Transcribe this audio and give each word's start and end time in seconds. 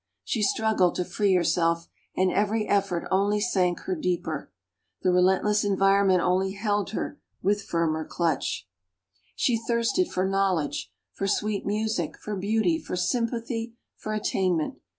She 0.23 0.41
struggled 0.41 0.95
to 0.95 1.05
free 1.05 1.35
herself, 1.35 1.87
and 2.17 2.31
every 2.31 2.67
effort 2.67 3.07
only 3.11 3.39
sank 3.39 3.81
her 3.81 3.95
deeper. 3.95 4.51
The 5.03 5.11
relentless 5.11 5.63
environment 5.63 6.21
only 6.23 6.53
held 6.53 6.89
her 6.93 7.19
with 7.43 7.61
firmer 7.61 8.03
clutch. 8.03 8.67
She 9.35 9.59
thirsted 9.61 10.11
for 10.11 10.25
knowledge, 10.25 10.91
for 11.13 11.27
sweet 11.27 11.67
music, 11.67 12.17
for 12.17 12.35
beauty, 12.35 12.79
for 12.79 12.95
sympathy, 12.95 13.75
for 13.95 14.15
attainment. 14.15 14.79